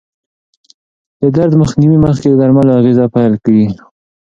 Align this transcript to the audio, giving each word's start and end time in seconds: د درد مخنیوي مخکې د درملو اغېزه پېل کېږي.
د 1.21 1.23
درد 1.35 1.53
مخنیوي 1.61 1.97
مخکې 2.05 2.27
د 2.29 2.35
درملو 2.41 2.77
اغېزه 2.79 3.05
پېل 3.13 3.33
کېږي. 3.45 3.69